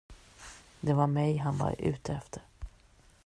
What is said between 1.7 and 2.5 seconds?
ute efter.